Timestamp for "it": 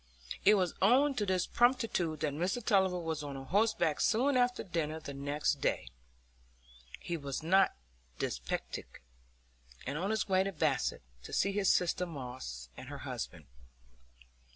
0.43-0.55